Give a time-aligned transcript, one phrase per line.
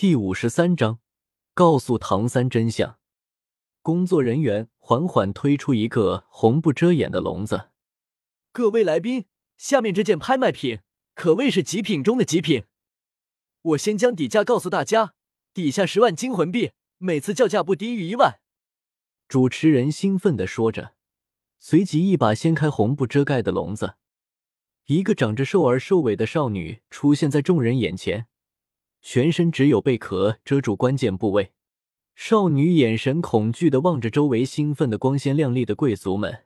[0.00, 0.98] 第五十三章，
[1.52, 2.98] 告诉唐三真相。
[3.82, 7.68] 工作人员缓缓推出一个红不遮眼的笼子。
[8.50, 9.26] 各位来宾，
[9.58, 10.78] 下面这件拍卖品
[11.14, 12.64] 可谓是极品中的极品。
[13.60, 15.12] 我先将底价告诉大家，
[15.52, 18.40] 底下十万金魂币，每次叫价不低于一万。
[19.28, 20.94] 主持人兴奋的说着，
[21.58, 23.96] 随即一把掀开红布遮盖的笼子，
[24.86, 28.28] 一个长着瘦而瘦尾的少女出现在众人眼前。
[29.02, 31.52] 全身只有贝壳遮住关键部位，
[32.14, 36.44] 少女眼神恐惧的望着周围兴奋的光鲜亮丽的贵族们，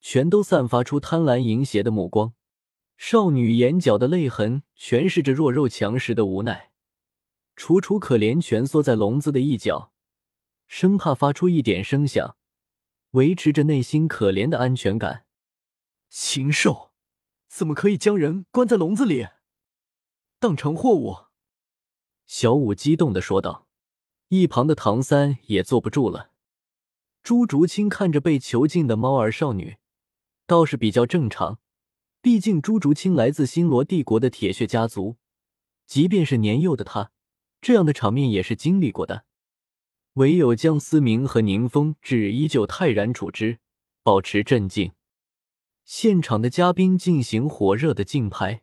[0.00, 2.32] 全都散发出贪婪淫邪的目光。
[2.96, 6.70] 少女眼角的泪痕诠释着弱肉强食的无奈，
[7.56, 9.92] 楚楚可怜蜷缩在笼子的一角，
[10.66, 12.36] 生怕发出一点声响，
[13.10, 15.26] 维持着内心可怜的安全感。
[16.08, 16.92] 禽兽，
[17.48, 19.26] 怎么可以将人关在笼子里，
[20.38, 21.31] 当成货物？
[22.34, 23.66] 小五激动的说道，
[24.28, 26.30] 一旁的唐三也坐不住了。
[27.22, 29.76] 朱竹清看着被囚禁的猫儿少女，
[30.46, 31.58] 倒是比较正常，
[32.22, 35.16] 毕竟朱竹清来自星罗帝国的铁血家族，
[35.86, 37.10] 即便是年幼的他，
[37.60, 39.26] 这样的场面也是经历过的。
[40.14, 43.58] 唯有江思明和宁风致依旧泰然处之，
[44.02, 44.92] 保持镇静。
[45.84, 48.62] 现场的嘉宾进行火热的竞拍。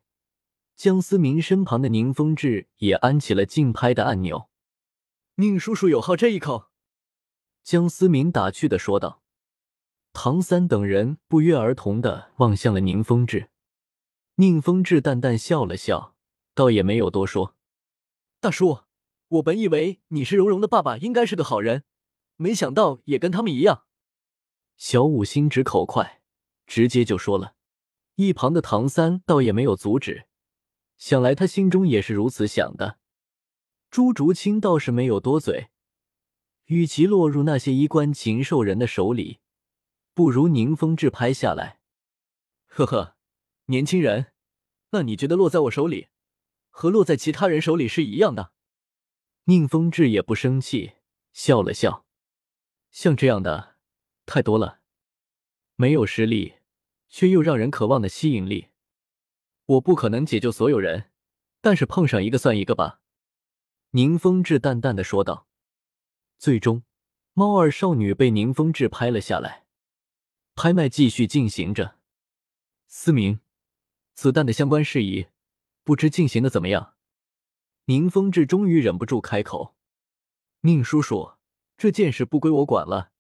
[0.80, 4.50] 江思明身旁的宁风致也按起了竞拍的按钮。
[5.36, 6.70] 宁叔叔有好这一口，
[7.62, 9.22] 江思明打趣的说道。
[10.14, 13.50] 唐三等人不约而同的望向了宁风致。
[14.36, 16.16] 宁风致淡淡笑了笑，
[16.56, 17.58] 倒也没有多说。
[18.40, 18.84] 大叔，
[19.28, 21.84] 我本以为你是蓉蓉的爸爸，应该是个好人，
[22.38, 23.84] 没想到也跟他们一样。
[24.78, 26.22] 小五心直口快，
[26.66, 27.56] 直接就说了。
[28.16, 30.29] 一旁的唐三倒也没有阻止。
[31.00, 33.00] 想来他心中也是如此想的。
[33.90, 35.70] 朱竹清倒是没有多嘴，
[36.66, 39.40] 与其落入那些衣冠禽兽人的手里，
[40.14, 41.80] 不如宁风致拍下来。
[42.68, 43.16] 呵呵，
[43.66, 44.34] 年轻人，
[44.92, 46.10] 那你觉得落在我手里，
[46.70, 48.52] 和落在其他人手里是一样的？
[49.46, 50.94] 宁风致也不生气，
[51.32, 52.06] 笑了笑。
[52.92, 53.78] 像这样的
[54.26, 54.82] 太多了，
[55.76, 56.56] 没有实力，
[57.08, 58.69] 却又让人渴望的吸引力。
[59.70, 61.12] 我不可能解救所有人，
[61.62, 63.02] 但是碰上一个算一个吧。”
[63.92, 65.48] 宁风致淡淡的说道。
[66.40, 66.84] 最终，
[67.34, 69.66] 猫儿少女被宁风致拍了下来。
[70.56, 72.00] 拍卖继续进行着。
[72.88, 73.42] 思明，
[74.14, 75.28] 子弹的相关事宜，
[75.84, 76.96] 不知进行的怎么样？
[77.86, 79.76] 宁风致终于忍不住开口
[80.62, 81.34] ：“宁叔叔，
[81.78, 83.12] 这件事不归我管了，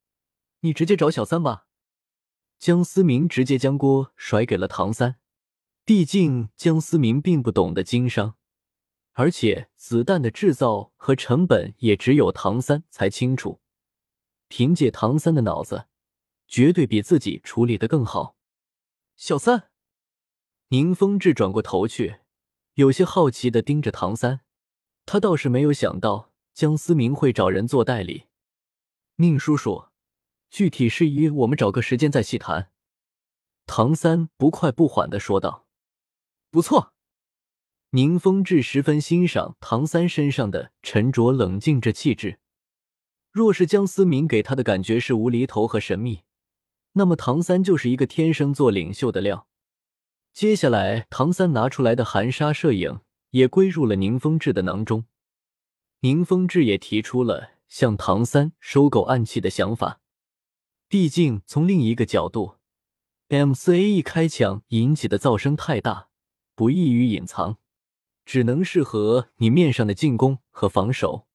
[0.62, 1.68] 你直接找小三吧。”
[2.58, 5.20] 江思明直接将锅甩给了唐三。
[5.86, 8.36] 毕竟江思明并不懂得经商，
[9.14, 13.60] 而且子弹的制造和成本也只有唐三才清楚。
[14.48, 15.88] 凭借唐三的脑子，
[16.48, 18.36] 绝对比自己处理的更好。
[19.16, 19.70] 小三，
[20.70, 22.20] 宁风致转过头去，
[22.76, 24.42] 有些好奇的盯着唐三。
[25.06, 28.26] 他倒是没有想到江思明会找人做代理。
[29.16, 29.86] 宁叔叔，
[30.52, 32.72] 具体事宜我们找个时间再细谈。
[33.66, 35.66] 唐三不快不缓的说道。
[36.52, 36.94] 不错，
[37.92, 42.40] 宁风致十分欣赏唐三身上的沉着冷静这气质。
[43.32, 46.24] 若是江思明给他的感觉是无厘头和神秘，
[46.94, 49.48] 那么唐三就是一个天生做领袖的料。
[50.34, 55.06] 接下来，唐三拿出来的含沙射影也归入了宁风致的囊中。
[56.00, 60.02] 宁风致也提出了向唐三收购暗器的想法。
[60.88, 62.56] 毕竟，从另一个角度
[63.28, 66.09] ，M 四 A 一开抢引起的噪声太大。
[66.60, 67.56] 不易于隐藏，
[68.26, 71.26] 只能适合你面上的进攻和防守。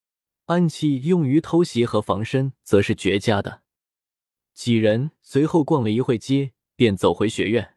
[0.45, 3.63] 暗器用于偷袭和防身，则是绝佳的。
[4.53, 7.77] 几人随后逛了一会街，便走回学院。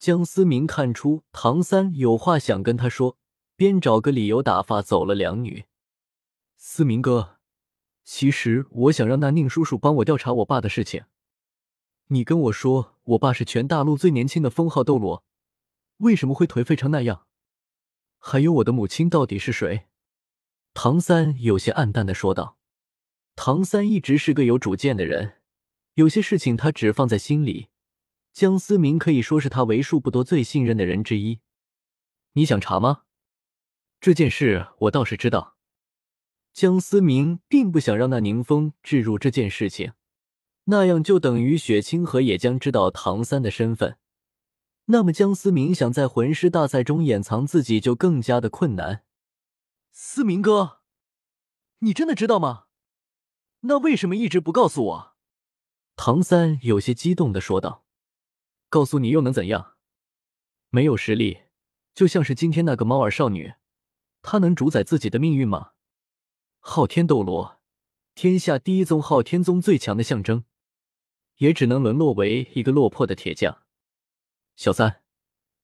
[0.00, 3.16] 江思明看出唐三有话想跟他说，
[3.54, 5.66] 便找个理由打发走了两女。
[6.56, 7.36] 思明哥，
[8.02, 11.04] 其实我想让那宁叔叔帮我调查我爸的事情。
[12.08, 15.22] 你跟我说，我爸是全大陆最年轻的封号斗罗。
[15.98, 17.26] 为什么会颓废成那样？
[18.18, 19.86] 还有我的母亲到底是谁？
[20.74, 22.56] 唐三有些暗淡的说道。
[23.34, 25.40] 唐三一直是个有主见的人，
[25.94, 27.68] 有些事情他只放在心里。
[28.32, 31.40] 江思明可以说是他为数不多最信任的人之一。
[32.34, 33.02] 你想查吗？
[34.00, 35.56] 这件事我倒是知道。
[36.52, 39.92] 江思明并不想让那宁风置入这件事情，
[40.64, 43.98] 那样就等于雪清河也将知道唐三的身份。
[44.90, 49.04] 那么江思明想在魂师大赛中掩藏自己就更加的困难。
[49.92, 50.80] 思明哥，
[51.80, 52.64] 你真的知道吗？
[53.60, 55.16] 那为什么一直不告诉我？
[55.94, 57.84] 唐三有些激动的说道
[58.70, 59.74] ：“告诉你又能怎样？
[60.70, 61.42] 没有实力，
[61.94, 63.54] 就像是今天那个猫耳少女，
[64.22, 65.72] 她能主宰自己的命运吗？
[66.60, 67.60] 昊天斗罗，
[68.14, 70.44] 天下第一宗昊天宗最强的象征，
[71.36, 73.64] 也只能沦落为一个落魄的铁匠。
[74.58, 75.04] 小三，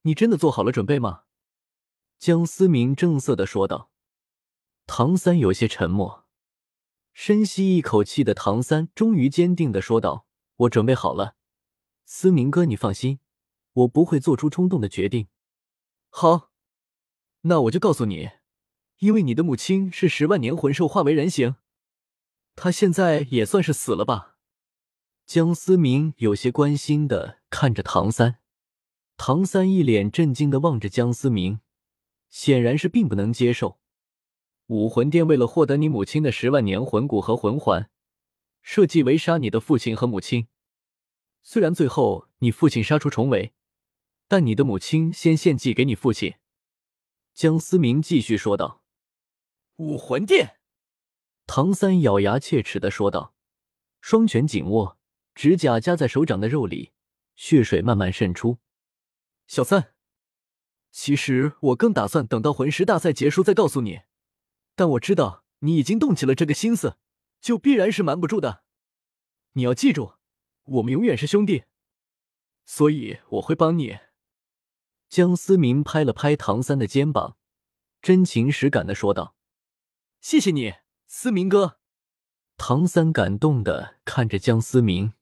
[0.02, 1.25] 你真的做好了准备吗？”
[2.20, 3.91] 江思明正色的说道。
[4.87, 6.29] 唐三有些沉默，
[7.12, 11.35] 深吸一口气的唐三终于坚定的说道：“我准备好了，
[12.05, 13.19] 思明哥，你放心，
[13.73, 15.26] 我不会做出冲动的决定。”
[16.08, 16.52] 好，
[17.41, 18.31] 那我就告诉你，
[18.99, 21.56] 因为你的母亲是十万年魂兽化为人形，
[22.55, 24.37] 她现在也算是死了吧？
[25.26, 28.38] 江思明有些关心的看着唐三，
[29.16, 31.61] 唐三一脸震惊的望着江思明，
[32.28, 33.78] 显然是并不能接受。
[34.66, 37.90] 武魂殿为了获得你母亲的十万年魂骨和魂环，
[38.62, 40.49] 设计围杀你的父亲和母亲。
[41.43, 43.52] 虽然最后你父亲杀出重围，
[44.26, 46.34] 但你的母亲先献祭给你父亲。
[47.34, 48.82] 江思明继续说道
[49.76, 50.56] ：“武魂殿。”
[51.46, 53.34] 唐三咬牙切齿的说道，
[54.00, 54.99] 双拳紧握，
[55.34, 56.93] 指甲夹在手掌的肉里，
[57.37, 58.58] 血水慢慢渗出。
[59.46, 59.94] 小三，
[60.91, 64.02] 其实我更打算等到魂师大赛结束再告诉你。
[64.75, 66.96] 但我知道你已经动起了这个心思，
[67.41, 68.64] 就必然是瞒不住的。
[69.52, 70.14] 你要记住，
[70.64, 71.64] 我们永远是兄弟，
[72.64, 73.99] 所以我会帮你。
[75.08, 77.37] 江思明拍了拍唐三的肩膀，
[78.02, 79.37] 真情实感的说道
[80.20, 80.75] ：“谢谢你，
[81.06, 81.79] 思明哥。”
[82.56, 85.12] 唐三感动的看着江思明，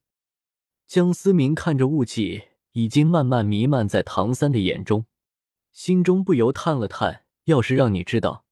[0.87, 5.05] 江思明看着雾气已经慢慢弥漫在唐三的眼中，
[5.71, 8.45] 心中不由叹了叹：要是让你知道。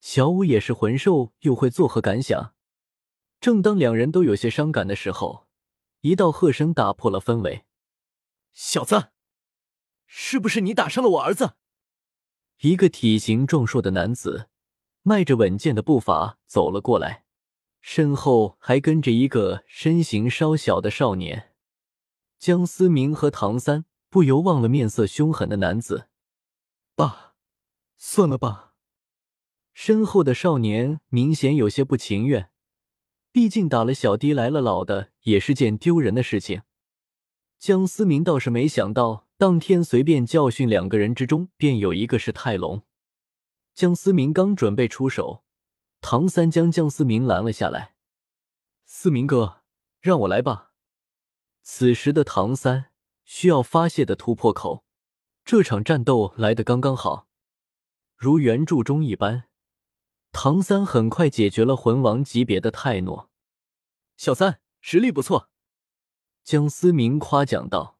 [0.00, 2.54] 小五也是魂兽，又会作何感想？
[3.40, 5.46] 正当两人都有些伤感的时候，
[6.00, 7.64] 一道喝声打破了氛围
[8.52, 9.10] ：“小子，
[10.06, 11.54] 是不是你打伤了我儿子？”
[12.60, 14.48] 一个体型壮硕的男子
[15.02, 17.24] 迈着稳健的步伐走了过来，
[17.82, 21.53] 身后还跟着一个身形稍小的少年。
[22.44, 26.08] 江思明和唐三不由忘了面色凶狠的男子
[26.94, 27.36] ：“爸，
[27.96, 28.74] 算了吧。”
[29.72, 32.50] 身后的少年明显有些不情愿，
[33.32, 36.60] 毕竟打了小弟来了老的也是件丢人的事情。
[37.58, 42.82] 江思明倒是没想到，当天随便教训两个人之中，便有一个是泰隆。
[43.72, 45.44] 江思明刚准备出手，
[46.02, 47.94] 唐三将江思明拦了下来
[48.84, 49.62] ：“思明哥，
[50.02, 50.72] 让我来吧。”
[51.66, 52.90] 此时的唐三
[53.24, 54.84] 需要发泄的突破口，
[55.46, 57.26] 这场战斗来得刚刚好，
[58.16, 59.48] 如原著中一般。
[60.30, 63.30] 唐三很快解决了魂王级别的泰诺，
[64.18, 65.48] 小三实力不错。
[66.42, 67.98] 江思明夸奖道。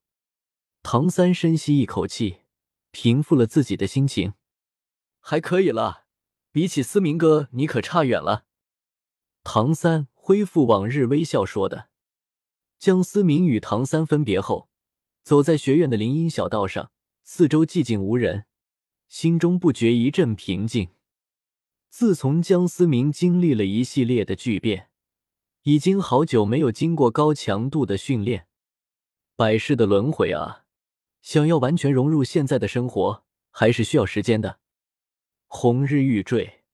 [0.83, 2.43] 唐三深吸一口气，
[2.91, 4.35] 平复了自己的心情，
[5.21, 6.05] 还可以了，
[6.53, 8.45] 比起思明哥，你可差远了。
[9.43, 11.89] 唐三恢复往日微笑说的。
[12.85, 14.69] 江思明与唐三分别后，
[15.23, 16.91] 走在学院的林荫小道上，
[17.23, 18.45] 四周寂静无人，
[19.09, 20.91] 心中不觉一阵平静。
[21.89, 24.91] 自从江思明经历了一系列的巨变，
[25.63, 28.49] 已经好久没有经过高强度的训练。
[29.35, 30.67] 百世的轮回啊，
[31.23, 34.59] 想要完全融入现在的生活，还是需要时间的。
[35.47, 36.65] 红日欲坠，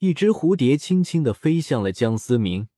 [0.00, 2.68] 一只蝴蝶轻轻的飞向了江思明。